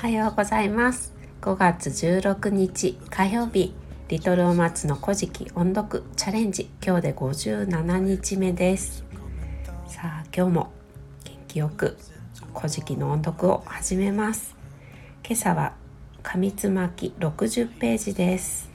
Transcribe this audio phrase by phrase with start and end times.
[0.00, 1.12] はようございます。
[1.42, 3.74] 5月16日火曜日
[4.08, 9.04] リトルお松の古事記音読チャレンジ今日で57日目です。
[9.86, 10.72] さあ今日も
[11.24, 11.98] 元気よく
[12.54, 14.56] 古事記の音読を始めます。
[15.22, 15.74] 今朝は
[16.22, 18.70] 紙つまき60ページです。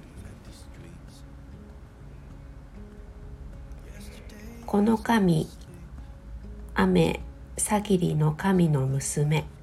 [4.68, 5.48] この神
[6.76, 7.20] 雨
[7.57, 9.55] さぎりの神の娘。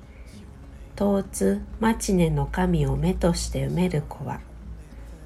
[0.97, 4.41] 東津町根の神を目として埋める子は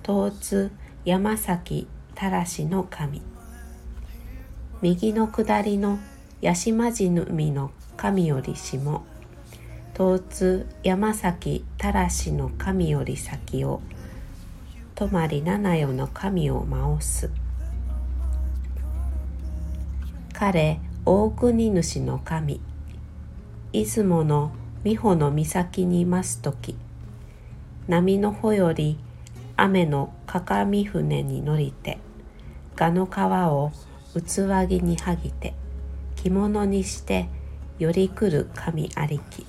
[0.06, 0.70] 東津
[1.04, 3.20] 山崎たらしの神。
[4.80, 5.98] 右の下りの
[6.42, 9.02] 八島地海の神より下
[9.96, 13.80] 東津山崎たらしの神より先を
[14.94, 17.30] 泊まり七夜の神を回す。
[20.32, 22.60] 彼大国主の神。
[23.72, 24.52] 出雲の
[24.86, 26.76] 美穂の岬にいます時
[27.88, 29.00] 波の穂より
[29.56, 31.98] 雨のかかみ船に乗りて
[32.76, 33.18] 蛾の皮
[33.50, 33.72] を
[34.14, 35.54] 器着にはぎて
[36.14, 37.28] 着物にして
[37.80, 39.44] より来る神ありき。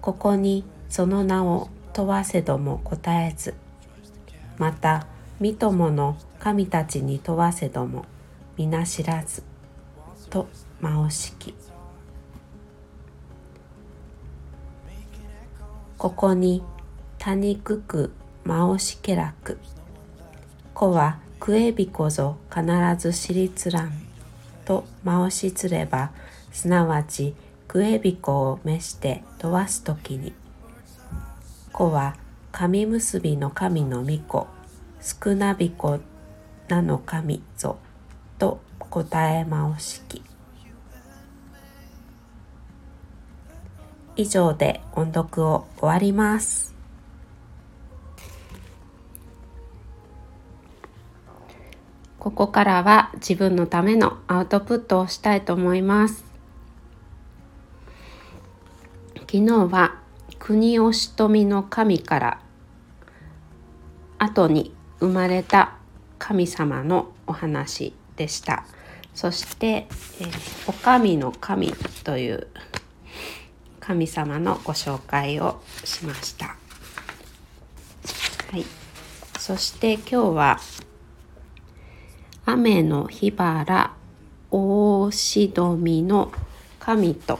[0.00, 3.54] ここにその名を問わせども答えず
[4.56, 5.06] また
[5.40, 8.06] 御友の神たちに問わせども
[8.56, 9.44] 皆知らず
[10.30, 10.48] と
[10.80, 11.67] 間を敷き
[15.98, 16.62] ここに
[17.18, 18.12] 谷くく
[18.44, 19.58] 間をしけらく
[20.72, 22.64] 子は食えびこぞ必
[22.96, 23.92] ず知りつらん
[24.64, 26.12] と間をしつれば
[26.52, 27.34] すなわち
[27.66, 30.32] 食えびこを召して問わすときに。
[31.72, 32.14] 子は
[32.52, 34.46] 神結びの神の御子
[35.00, 35.98] 少なびこ
[36.68, 37.76] なの神ぞ
[38.38, 40.22] と答えまおしき
[44.18, 46.74] 以上で音読を終わります。
[52.18, 56.24] ここからは自分のためのアウトプットをしたいと思います。
[59.20, 59.94] 昨日は
[60.40, 62.40] 国をしとみの神から
[64.18, 65.76] 後に生まれた
[66.18, 68.66] 神様のお話でした。
[69.14, 72.48] そして、えー、お神の神という
[73.88, 76.48] 神様のご紹介をしました。
[76.48, 76.56] は
[78.58, 78.66] い、
[79.38, 80.60] そして今日は
[82.44, 83.94] 雨の日原
[84.50, 86.30] 大しどみの
[86.78, 87.38] 神と。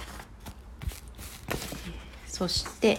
[2.27, 2.97] そして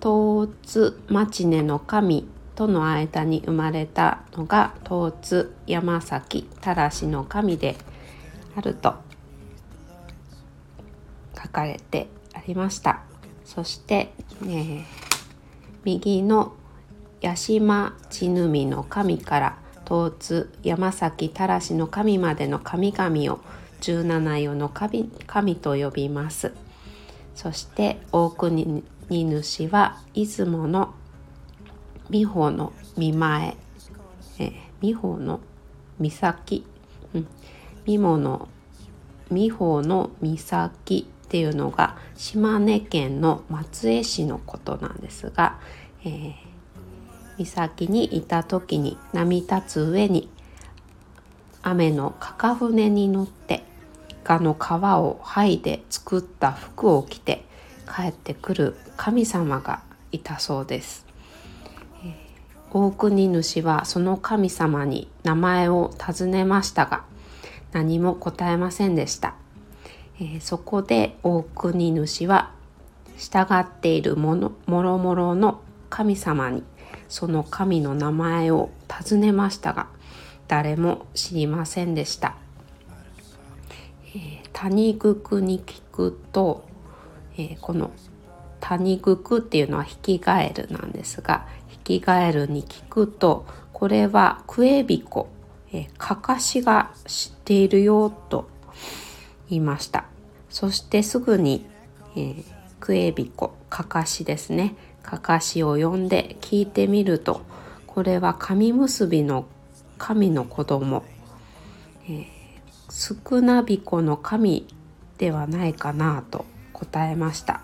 [0.00, 7.76] 東津町根の神との間に生まれたのが東津山崎たらしの神で
[8.56, 9.07] あると。
[11.48, 13.00] 書かれてありました。
[13.44, 14.84] そして、えー、
[15.84, 16.52] 右の
[17.22, 23.40] 八島地海の神から東津山崎たらしの神までの神々を
[23.80, 26.52] 十七夜の神神と呼びます。
[27.34, 30.94] そして大国主は出雲の
[32.10, 33.56] 美穂の見前、
[34.38, 35.40] え、美穂の
[35.98, 36.64] 岬、
[37.14, 37.26] うん、
[37.86, 38.48] 美穂の
[39.30, 41.06] 美穂の岬。
[41.28, 45.58] っていうのが島根県の松江市のことなんですが、
[46.02, 46.34] えー、
[47.44, 50.30] 岬にいた時に波立つ上に
[51.60, 53.62] 雨のかか船に乗って
[54.24, 57.44] 蛾の皮を剥いで作った服を着て
[57.94, 61.04] 帰ってくる神様がいたそうです。
[62.02, 62.14] え
[62.72, 67.04] 大国主はその神様に名前を尋ねましたが
[67.72, 69.34] 何も答えませんでした。
[70.20, 72.52] えー、そこで大国主は
[73.16, 75.60] 従っているものもろもろの
[75.90, 76.62] 神様に
[77.08, 79.88] その神の名前を尋ねましたが
[80.46, 82.36] 誰も知りませんでした。
[84.14, 86.64] えー、谷国に聞くと、
[87.34, 87.90] えー、この
[88.60, 95.28] 谷国っていうのは引き返るなんですが引き返るに聞くとこれはクエビコ、
[95.72, 98.48] えー、かかしが知っているよと
[99.48, 100.04] 言いました
[100.50, 101.66] そしてすぐに、
[102.16, 102.44] えー、
[102.80, 104.76] クエビコかかしですね。
[105.02, 107.40] かかしを呼んで聞いてみると
[107.86, 109.46] これは神結びの
[109.96, 111.02] 神の子供、
[112.06, 114.66] えー、少なびこの神
[115.16, 117.62] ではないかなと答えました、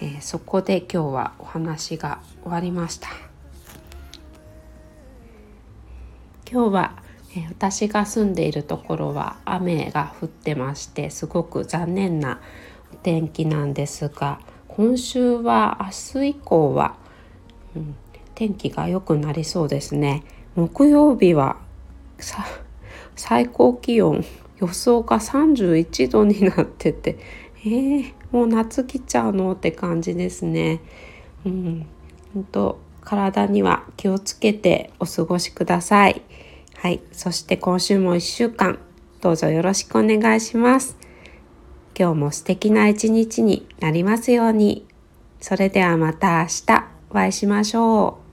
[0.00, 3.08] えー、そこで今日はお話が終わりました。
[6.48, 7.02] 今日は
[7.48, 12.40] 私が住んでいるところは雨が降ってましてすごく残念な
[12.92, 16.96] お天気なんですが今週は明日以降は、
[17.74, 17.96] うん、
[18.34, 20.22] 天気が良くなりそうですね
[20.54, 21.56] 木曜日は
[23.14, 24.24] 最高気温
[24.58, 27.18] 予想が31度になってて
[27.66, 30.80] えー、もう夏来ちゃうのって感じですね。
[31.44, 31.86] うん、
[32.32, 36.22] 本当体には気をつけてお過ごしください。
[36.86, 38.78] はい、そして今週も1週間
[39.20, 40.96] どうぞよろしくお願いします。
[41.98, 44.86] 今日も素敵な一日になりますように。
[45.40, 48.25] それではまた明日お会いしましょう。